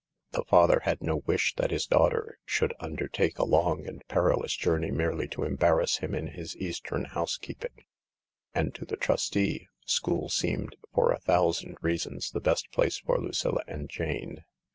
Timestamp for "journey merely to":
4.55-5.43